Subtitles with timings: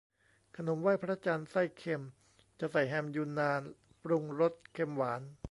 [0.55, 2.03] ขนมไหว้พระจันทร์ไส้เค็ม
[2.59, 3.61] จะใส่แฮมยูนนาน
[4.03, 5.21] ปรุงรสเค็มหวาน